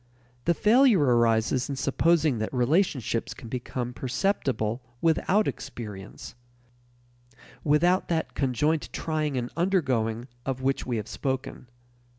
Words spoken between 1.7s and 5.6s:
supposing that relationships can become perceptible without